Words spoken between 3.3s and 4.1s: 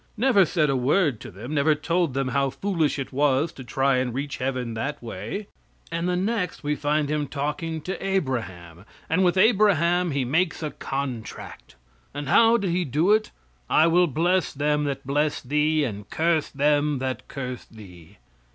to try